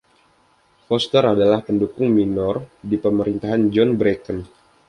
Foster 0.89 1.21
adalah 1.33 1.59
pendukung 1.67 2.07
minor 2.17 2.55
di 2.89 2.97
pemerintahan 3.05 3.63
John 3.73 3.89
Bracken. 3.99 4.39